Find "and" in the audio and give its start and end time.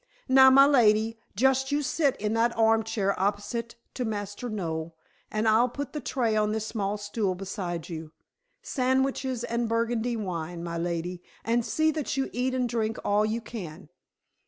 5.29-5.47, 9.43-9.69, 11.45-11.63, 12.55-12.67